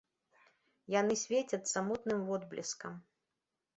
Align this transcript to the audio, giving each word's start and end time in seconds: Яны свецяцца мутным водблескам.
Яны 0.93 1.17
свецяцца 1.23 1.77
мутным 1.91 2.19
водблескам. 2.31 2.93